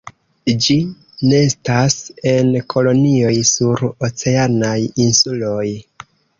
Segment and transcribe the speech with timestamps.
[0.67, 0.77] Ĝi
[1.31, 1.97] nestas
[2.33, 4.77] en kolonioj sur oceanaj
[5.09, 5.65] insuloj.